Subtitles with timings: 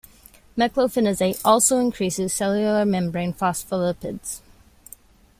[0.57, 4.39] Meclofenoxate also increases cellular membrane phospholipids.